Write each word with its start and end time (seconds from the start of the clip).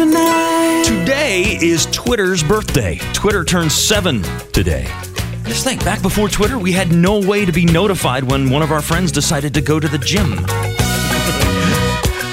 tonight. 0.00 0.82
Today 0.86 1.58
is 1.60 1.84
Twitter's 1.92 2.42
birthday. 2.42 2.96
Twitter 3.12 3.44
turns 3.44 3.74
seven 3.74 4.22
today. 4.50 4.86
Just 5.44 5.62
think, 5.62 5.84
back 5.84 6.00
before 6.00 6.26
Twitter, 6.30 6.58
we 6.58 6.72
had 6.72 6.90
no 6.90 7.20
way 7.20 7.44
to 7.44 7.52
be 7.52 7.66
notified 7.66 8.24
when 8.24 8.48
one 8.48 8.62
of 8.62 8.72
our 8.72 8.80
friends 8.80 9.12
decided 9.12 9.52
to 9.52 9.60
go 9.60 9.78
to 9.78 9.88
the 9.88 9.98
gym. 9.98 10.36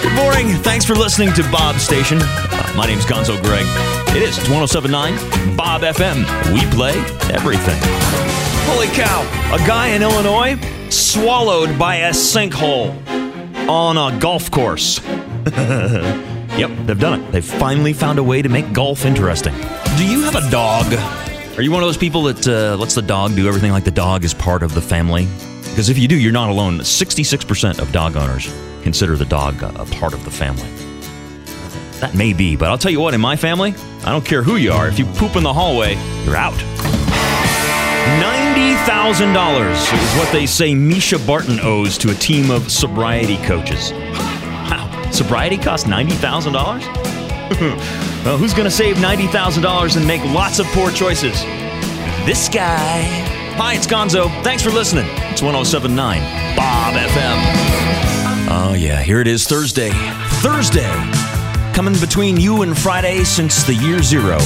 Good 0.01 0.13
morning. 0.15 0.55
Thanks 0.63 0.85
for 0.85 0.95
listening 0.95 1.33
to 1.33 1.43
Bob 1.51 1.75
Station. 1.75 2.19
Uh, 2.21 2.73
my 2.77 2.85
name's 2.85 3.03
Gonzo 3.03 3.41
Greg. 3.43 3.65
It 4.15 4.23
is. 4.23 4.37
It's 4.37 4.49
1079 4.49 5.57
Bob 5.57 5.81
FM. 5.81 6.23
We 6.53 6.61
play 6.73 6.93
everything. 7.33 7.79
Holy 8.63 8.87
cow. 8.87 9.23
A 9.53 9.67
guy 9.67 9.89
in 9.89 10.01
Illinois 10.01 10.57
swallowed 10.89 11.77
by 11.77 11.97
a 11.97 12.11
sinkhole 12.11 12.95
on 13.67 13.97
a 13.97 14.17
golf 14.19 14.49
course. 14.51 15.01
yep, 16.57 16.71
they've 16.85 16.99
done 16.99 17.21
it. 17.21 17.31
They've 17.31 17.45
finally 17.45 17.93
found 17.93 18.19
a 18.19 18.23
way 18.23 18.41
to 18.41 18.49
make 18.49 18.73
golf 18.73 19.05
interesting. 19.05 19.53
Do 19.97 20.05
you 20.05 20.23
have 20.23 20.35
a 20.35 20.49
dog? 20.49 20.85
Are 21.57 21.61
you 21.61 21.71
one 21.71 21.81
of 21.81 21.87
those 21.87 21.97
people 21.97 22.23
that 22.23 22.47
uh, 22.47 22.75
lets 22.77 22.95
the 22.95 23.01
dog 23.01 23.35
do 23.35 23.47
everything 23.47 23.71
like 23.71 23.83
the 23.83 23.91
dog 23.91 24.23
is 24.23 24.33
part 24.33 24.63
of 24.63 24.73
the 24.73 24.81
family? 24.81 25.27
Because 25.63 25.89
if 25.89 25.97
you 25.97 26.07
do, 26.07 26.15
you're 26.15 26.31
not 26.31 26.49
alone. 26.49 26.79
66% 26.79 27.79
of 27.79 27.91
dog 27.91 28.15
owners 28.15 28.53
consider 28.83 29.15
the 29.15 29.25
dog 29.25 29.61
a, 29.61 29.69
a 29.81 29.85
part 29.85 30.13
of 30.13 30.23
the 30.23 30.31
family. 30.31 30.69
That 31.99 32.13
may 32.13 32.33
be, 32.33 32.55
but 32.55 32.69
I'll 32.69 32.77
tell 32.77 32.91
you 32.91 32.99
what, 32.99 33.13
in 33.13 33.21
my 33.21 33.35
family, 33.35 33.73
I 34.03 34.11
don't 34.11 34.25
care 34.25 34.43
who 34.43 34.57
you 34.57 34.71
are, 34.71 34.87
if 34.87 34.99
you 34.99 35.05
poop 35.05 35.35
in 35.35 35.43
the 35.43 35.53
hallway, 35.53 35.95
you're 36.25 36.35
out. 36.35 36.53
$90,000 38.21 39.71
is 39.71 40.17
what 40.17 40.31
they 40.31 40.45
say 40.45 40.73
Mischa 40.73 41.25
Barton 41.25 41.59
owes 41.59 41.97
to 41.97 42.11
a 42.11 42.15
team 42.15 42.51
of 42.51 42.71
sobriety 42.71 43.37
coaches. 43.37 43.91
Sobriety 45.17 45.57
costs 45.57 45.87
$90,000? 45.87 46.53
well, 48.23 48.37
who's 48.37 48.53
going 48.53 48.65
to 48.65 48.71
save 48.71 48.97
$90,000 48.97 49.97
and 49.97 50.05
make 50.05 50.23
lots 50.25 50.59
of 50.59 50.67
poor 50.67 50.91
choices? 50.91 51.41
This 52.23 52.47
guy. 52.47 53.01
Hi, 53.57 53.73
it's 53.73 53.87
Gonzo. 53.87 54.29
Thanks 54.43 54.61
for 54.61 54.69
listening. 54.69 55.07
It's 55.31 55.41
1079 55.41 56.21
Bob 56.55 56.93
FM. 56.93 58.47
Oh, 58.49 58.75
yeah, 58.77 59.01
here 59.01 59.19
it 59.19 59.25
is 59.25 59.47
Thursday. 59.47 59.89
Thursday. 60.43 60.93
Coming 61.73 61.99
between 61.99 62.37
you 62.37 62.61
and 62.61 62.77
Friday 62.77 63.23
since 63.23 63.63
the 63.63 63.73
year 63.73 64.03
zero. 64.03 64.37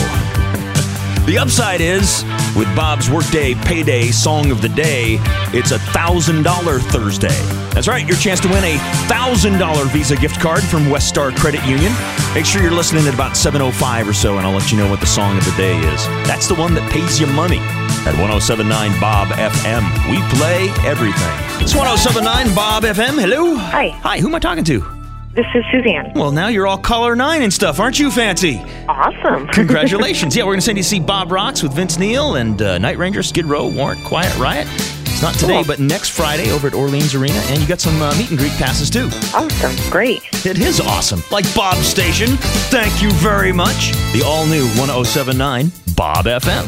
The 1.25 1.37
upside 1.37 1.81
is, 1.81 2.25
with 2.57 2.67
Bob's 2.75 3.09
Workday 3.09 3.53
Payday 3.53 4.09
Song 4.09 4.49
of 4.49 4.61
the 4.61 4.69
Day, 4.69 5.17
it's 5.53 5.71
a 5.71 5.77
$1,000 5.77 6.81
Thursday. 6.91 7.27
That's 7.69 7.87
right, 7.87 8.05
your 8.05 8.17
chance 8.17 8.39
to 8.41 8.47
win 8.49 8.63
a 8.63 8.75
$1,000 9.07 9.91
Visa 9.91 10.15
gift 10.17 10.41
card 10.41 10.63
from 10.63 10.89
West 10.89 11.07
Star 11.07 11.31
Credit 11.31 11.63
Union. 11.65 11.93
Make 12.33 12.45
sure 12.45 12.61
you're 12.61 12.71
listening 12.71 13.05
at 13.07 13.13
about 13.13 13.33
7.05 13.33 14.09
or 14.09 14.13
so, 14.13 14.39
and 14.39 14.47
I'll 14.47 14.53
let 14.53 14.71
you 14.71 14.77
know 14.79 14.89
what 14.89 14.99
the 14.99 15.05
song 15.05 15.37
of 15.37 15.45
the 15.45 15.51
day 15.51 15.77
is. 15.93 16.05
That's 16.27 16.47
the 16.47 16.55
one 16.55 16.73
that 16.73 16.91
pays 16.91 17.19
you 17.19 17.27
money. 17.27 17.59
At 18.03 18.17
1079 18.17 18.99
Bob 18.99 19.27
FM, 19.29 19.83
we 20.09 20.17
play 20.37 20.69
everything. 20.89 21.61
It's 21.61 21.75
1079 21.75 22.53
Bob 22.55 22.83
FM. 22.83 23.21
Hello. 23.21 23.55
Hi. 23.55 23.89
Hi, 23.89 24.17
who 24.19 24.27
am 24.27 24.35
I 24.35 24.39
talking 24.39 24.63
to? 24.65 25.00
This 25.33 25.45
is 25.55 25.63
Suzanne. 25.71 26.11
Well, 26.13 26.31
now 26.33 26.47
you're 26.47 26.67
all 26.67 26.77
color 26.77 27.15
nine 27.15 27.41
and 27.41 27.53
stuff, 27.53 27.79
aren't 27.79 27.97
you, 27.97 28.11
Fancy? 28.11 28.61
Awesome. 28.89 29.47
Congratulations. 29.53 30.35
yeah, 30.35 30.43
we're 30.43 30.51
going 30.51 30.59
to 30.59 30.65
send 30.65 30.77
you 30.77 30.83
to 30.83 30.89
see 30.89 30.99
Bob 30.99 31.31
Rocks 31.31 31.63
with 31.63 31.71
Vince 31.73 31.97
Neil 31.97 32.35
and 32.35 32.61
uh, 32.61 32.77
Night 32.79 32.97
Ranger, 32.97 33.23
Skid 33.23 33.45
Row, 33.45 33.67
Warrant, 33.67 34.03
Quiet 34.03 34.37
Riot. 34.37 34.67
It's 35.03 35.21
not 35.21 35.33
today, 35.35 35.53
Cool. 35.53 35.63
but 35.65 35.79
next 35.79 36.09
Friday 36.09 36.51
over 36.51 36.67
at 36.67 36.73
Orleans 36.73 37.15
Arena, 37.15 37.39
and 37.47 37.61
you 37.61 37.67
got 37.67 37.79
some 37.79 38.01
uh, 38.01 38.13
meet 38.17 38.29
and 38.29 38.37
greet 38.37 38.51
passes 38.53 38.89
too. 38.89 39.05
awesome. 39.33 39.73
Great. 39.89 40.21
It 40.45 40.59
is 40.59 40.81
awesome. 40.81 41.21
Like 41.31 41.45
Bob 41.55 41.77
Station. 41.77 42.29
Thank 42.69 43.01
you 43.01 43.11
very 43.11 43.53
much. 43.53 43.91
The 44.11 44.23
all 44.25 44.45
new 44.45 44.65
1079 44.79 45.71
Bob 45.95 46.25
FM. 46.25 46.67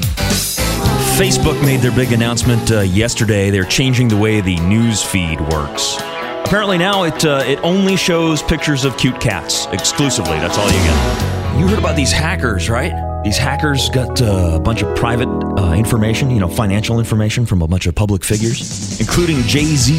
Facebook 1.18 1.62
made 1.66 1.82
their 1.82 1.92
big 1.92 2.14
announcement 2.14 2.72
uh, 2.72 2.80
yesterday. 2.80 3.50
They're 3.50 3.66
changing 3.66 4.08
the 4.08 4.18
way 4.18 4.40
the 4.40 4.56
news 4.62 5.04
feed 5.04 5.42
works. 5.42 5.98
Apparently 6.46 6.78
now 6.78 7.04
it 7.04 7.26
uh, 7.26 7.44
it 7.46 7.60
only 7.64 7.96
shows 7.96 8.44
pictures 8.44 8.86
of 8.86 8.96
cute 8.98 9.20
cats 9.20 9.66
exclusively. 9.68 10.38
That's 10.38 10.58
all 10.58 10.68
you 10.68 10.74
get. 10.74 11.60
You 11.60 11.68
heard 11.68 11.80
about 11.80 11.96
these 11.96 12.12
hackers, 12.12 12.70
right? 12.70 12.94
These 13.24 13.38
hackers 13.38 13.90
got 13.90 14.22
uh, 14.22 14.52
a 14.56 14.60
bunch 14.60 14.82
of 14.84 14.96
private 14.98 15.30
uh, 15.58 15.74
information, 15.74 16.30
you 16.30 16.40
know, 16.40 16.50
financial 16.50 17.00
information 17.00 17.46
from 17.46 17.62
a 17.62 17.68
bunch 17.68 17.88
of 17.88 17.96
public 17.96 18.24
figures, 18.24 19.00
including 19.00 19.42
Jay 19.44 19.64
Z. 19.64 19.94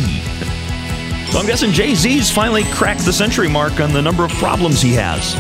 So 1.35 1.41
I'm 1.41 1.47
guessing 1.47 1.73
Jay 1.73 1.97
Z's 1.97 2.31
finally 2.31 2.63
cracked 2.63 3.05
the 3.05 3.13
century 3.13 3.49
mark 3.49 3.81
on 3.81 3.93
the 3.93 4.01
number 4.01 4.25
of 4.25 4.31
problems 4.35 4.81
he 4.81 4.93
has. 4.93 5.35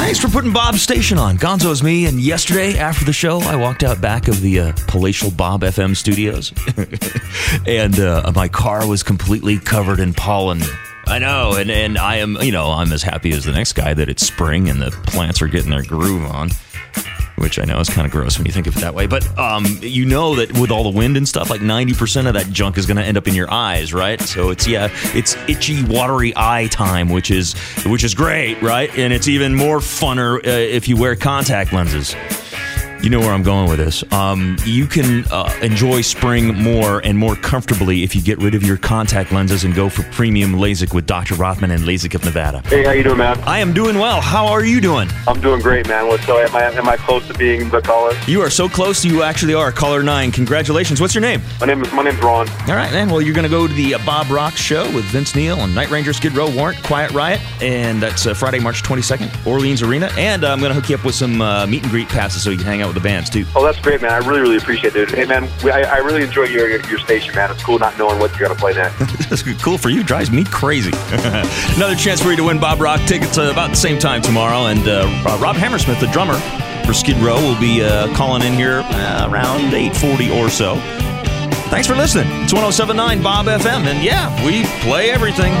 Thanks 0.00 0.18
for 0.18 0.26
putting 0.26 0.52
Bob's 0.52 0.82
station 0.82 1.16
on. 1.16 1.36
Gonzo's 1.36 1.80
me, 1.80 2.06
and 2.06 2.20
yesterday 2.20 2.76
after 2.76 3.04
the 3.04 3.12
show, 3.12 3.38
I 3.42 3.54
walked 3.54 3.84
out 3.84 4.00
back 4.00 4.26
of 4.26 4.40
the 4.40 4.58
uh, 4.58 4.72
palatial 4.88 5.30
Bob 5.30 5.60
FM 5.60 5.94
studios, 5.94 6.52
and 7.68 8.00
uh, 8.00 8.32
my 8.34 8.48
car 8.48 8.84
was 8.84 9.04
completely 9.04 9.58
covered 9.58 10.00
in 10.00 10.12
pollen. 10.12 10.60
I 11.06 11.20
know, 11.20 11.54
and, 11.54 11.70
and 11.70 11.98
I 11.98 12.16
am, 12.16 12.34
you 12.42 12.50
know, 12.50 12.72
I'm 12.72 12.92
as 12.92 13.04
happy 13.04 13.30
as 13.30 13.44
the 13.44 13.52
next 13.52 13.74
guy 13.74 13.94
that 13.94 14.08
it's 14.08 14.26
spring 14.26 14.68
and 14.68 14.82
the 14.82 14.90
plants 14.90 15.40
are 15.40 15.46
getting 15.46 15.70
their 15.70 15.84
groove 15.84 16.28
on 16.28 16.50
which 17.38 17.58
I 17.58 17.64
know 17.64 17.78
is 17.80 17.88
kind 17.88 18.06
of 18.06 18.12
gross 18.12 18.38
when 18.38 18.46
you 18.46 18.52
think 18.52 18.66
of 18.66 18.76
it 18.76 18.80
that 18.80 18.94
way. 18.94 19.06
But 19.06 19.26
um, 19.38 19.64
you 19.80 20.04
know 20.04 20.36
that 20.36 20.58
with 20.58 20.70
all 20.70 20.84
the 20.84 20.96
wind 20.96 21.16
and 21.16 21.28
stuff, 21.28 21.50
like 21.50 21.62
ninety 21.62 21.94
percent 21.94 22.26
of 22.26 22.34
that 22.34 22.46
junk 22.50 22.78
is 22.78 22.86
going 22.86 22.96
to 22.96 23.04
end 23.04 23.16
up 23.16 23.26
in 23.26 23.34
your 23.34 23.50
eyes, 23.50 23.92
right? 23.92 24.20
So 24.20 24.50
it's 24.50 24.66
yeah, 24.66 24.88
it's 25.14 25.36
itchy, 25.48 25.82
watery 25.84 26.32
eye 26.36 26.68
time, 26.70 27.08
which 27.08 27.30
is 27.30 27.54
which 27.86 28.04
is 28.04 28.14
great, 28.14 28.60
right? 28.62 28.90
And 28.96 29.12
it's 29.12 29.28
even 29.28 29.54
more 29.54 29.78
funner 29.78 30.38
uh, 30.38 30.50
if 30.50 30.88
you 30.88 30.96
wear 30.96 31.16
contact 31.16 31.72
lenses. 31.72 32.14
You 33.08 33.12
know 33.12 33.20
where 33.20 33.32
I'm 33.32 33.42
going 33.42 33.70
with 33.70 33.78
this. 33.78 34.04
Um, 34.12 34.58
you 34.66 34.86
can 34.86 35.24
uh, 35.30 35.50
enjoy 35.62 36.02
spring 36.02 36.54
more 36.54 37.00
and 37.06 37.16
more 37.16 37.36
comfortably 37.36 38.02
if 38.02 38.14
you 38.14 38.20
get 38.20 38.36
rid 38.36 38.54
of 38.54 38.62
your 38.62 38.76
contact 38.76 39.32
lenses 39.32 39.64
and 39.64 39.74
go 39.74 39.88
for 39.88 40.02
premium 40.12 40.52
LASIK 40.52 40.92
with 40.92 41.06
Dr. 41.06 41.34
Rothman 41.36 41.70
and 41.70 41.84
LASIK 41.84 42.14
of 42.16 42.22
Nevada. 42.26 42.60
Hey, 42.66 42.84
how 42.84 42.90
you 42.90 43.02
doing, 43.02 43.16
man? 43.16 43.38
I 43.46 43.60
am 43.60 43.72
doing 43.72 43.98
well. 43.98 44.20
How 44.20 44.46
are 44.48 44.62
you 44.62 44.82
doing? 44.82 45.08
I'm 45.26 45.40
doing 45.40 45.62
great, 45.62 45.88
man. 45.88 46.06
What, 46.06 46.20
so 46.20 46.36
am 46.36 46.54
I, 46.54 46.64
am 46.64 46.86
I 46.86 46.98
close 46.98 47.26
to 47.28 47.32
being 47.32 47.70
the 47.70 47.80
caller? 47.80 48.12
You 48.26 48.42
are 48.42 48.50
so 48.50 48.68
close. 48.68 49.02
You 49.06 49.22
actually 49.22 49.54
are. 49.54 49.72
Caller 49.72 50.02
nine. 50.02 50.30
Congratulations. 50.30 51.00
What's 51.00 51.14
your 51.14 51.22
name? 51.22 51.40
My 51.60 51.66
name 51.66 51.82
is 51.82 51.90
my 51.94 52.02
name's 52.02 52.18
Ron. 52.18 52.46
All 52.68 52.76
right, 52.76 52.92
man. 52.92 53.08
Well, 53.08 53.22
you're 53.22 53.34
going 53.34 53.44
to 53.44 53.48
go 53.48 53.66
to 53.66 53.72
the 53.72 53.94
uh, 53.94 54.04
Bob 54.04 54.28
Rock 54.28 54.52
show 54.52 54.84
with 54.94 55.06
Vince 55.06 55.34
Neil 55.34 55.56
and 55.60 55.74
Night 55.74 55.88
Ranger, 55.88 56.12
Skid 56.12 56.34
Row, 56.34 56.54
Warrant, 56.54 56.82
Quiet 56.82 57.12
Riot, 57.12 57.40
and 57.62 58.02
that's 58.02 58.26
uh, 58.26 58.34
Friday, 58.34 58.58
March 58.58 58.82
22nd, 58.82 59.46
Orleans 59.46 59.80
Arena. 59.80 60.10
And 60.18 60.44
uh, 60.44 60.52
I'm 60.52 60.60
going 60.60 60.74
to 60.74 60.78
hook 60.78 60.90
you 60.90 60.96
up 60.96 61.06
with 61.06 61.14
some 61.14 61.40
uh, 61.40 61.66
meet 61.66 61.84
and 61.84 61.90
greet 61.90 62.08
passes 62.08 62.42
so 62.42 62.50
you 62.50 62.58
can 62.58 62.66
hang 62.66 62.82
out 62.82 62.88
with 62.88 62.97
the 62.98 63.08
bands 63.08 63.30
too. 63.30 63.44
Oh, 63.54 63.64
that's 63.64 63.80
great, 63.80 64.02
man. 64.02 64.10
I 64.10 64.18
really, 64.18 64.40
really 64.40 64.56
appreciate 64.56 64.96
it. 64.96 65.10
Hey, 65.10 65.24
man, 65.24 65.44
I, 65.64 65.82
I 65.82 65.96
really 65.98 66.22
enjoy 66.22 66.44
your, 66.44 66.68
your 66.68 66.80
your 66.88 66.98
station, 66.98 67.34
man. 67.34 67.50
It's 67.50 67.62
cool 67.62 67.78
not 67.78 67.96
knowing 67.98 68.18
what 68.18 68.30
you're 68.36 68.48
gonna 68.48 68.58
play 68.58 68.74
next. 68.74 68.98
That's 69.28 69.42
cool 69.62 69.78
for 69.78 69.88
you. 69.90 70.02
Drives 70.02 70.30
me 70.30 70.44
crazy. 70.44 70.90
Another 71.76 71.94
chance 71.94 72.22
for 72.22 72.30
you 72.30 72.36
to 72.36 72.44
win 72.44 72.58
Bob 72.58 72.80
Rock 72.80 73.00
tickets 73.06 73.38
uh, 73.38 73.50
about 73.52 73.70
the 73.70 73.76
same 73.76 73.98
time 73.98 74.22
tomorrow. 74.22 74.66
And 74.66 74.86
uh, 74.88 75.38
Rob 75.40 75.56
Hammersmith, 75.56 76.00
the 76.00 76.06
drummer 76.08 76.38
for 76.84 76.92
Skid 76.92 77.16
Row, 77.18 77.36
will 77.36 77.60
be 77.60 77.82
uh, 77.82 78.14
calling 78.14 78.42
in 78.42 78.54
here 78.54 78.82
uh, 78.84 79.28
around 79.30 79.72
8:40 79.72 80.36
or 80.36 80.50
so. 80.50 80.76
Thanks 81.70 81.86
for 81.86 81.94
listening. 81.94 82.26
It's 82.42 82.52
1079 82.52 83.22
Bob 83.22 83.46
FM, 83.46 83.86
and 83.86 84.02
yeah, 84.02 84.32
we 84.44 84.64
play 84.82 85.10
everything. 85.10 85.52